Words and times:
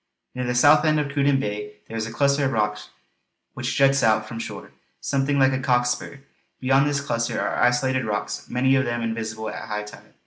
Near 0.33 0.45
the 0.47 0.55
south 0.55 0.83
end 0.83 0.99
of 0.99 1.11
Cruden 1.11 1.39
Bay 1.39 1.73
there 1.87 1.95
is 1.95 2.07
a 2.07 2.11
cluster 2.11 2.45
of 2.45 2.53
rocks 2.53 2.89
which 3.53 3.75
juts 3.77 4.01
out 4.01 4.27
from 4.27 4.39
shore, 4.39 4.71
something 4.99 5.37
like 5.37 5.53
a 5.53 5.59
cock's 5.59 5.89
spur. 5.91 6.21
Beyond 6.59 6.87
this 6.87 7.01
cluster 7.01 7.39
are 7.39 7.61
isolated 7.61 8.05
rocks, 8.05 8.49
many 8.49 8.73
of 8.73 8.85
them 8.85 9.03
invisible 9.03 9.49
at 9.51 9.67
high 9.69 9.83
tide. 9.83 10.13